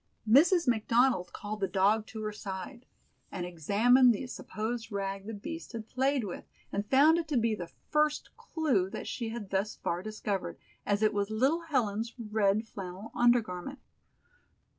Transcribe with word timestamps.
Mrs. 0.27 0.67
McDonald 0.67 1.31
called 1.31 1.59
the 1.59 1.67
dog 1.67 2.07
to 2.07 2.23
her 2.23 2.31
side, 2.31 2.87
and 3.31 3.45
examined 3.45 4.15
the 4.15 4.25
supposed 4.25 4.91
rag 4.91 5.27
the 5.27 5.33
beast 5.35 5.73
had 5.73 5.87
played 5.87 6.23
with, 6.23 6.43
and 6.71 6.89
found 6.89 7.19
it 7.19 7.27
to 7.27 7.37
be 7.37 7.53
the 7.53 7.69
first 7.91 8.35
clue 8.35 8.89
that 8.89 9.05
she 9.05 9.29
had 9.29 9.51
thus 9.51 9.75
far 9.75 10.01
discovered, 10.01 10.57
as 10.87 11.03
it 11.03 11.13
was 11.13 11.29
little 11.29 11.65
Helen's 11.69 12.15
red 12.17 12.67
flannel 12.67 13.11
undergarment. 13.13 13.77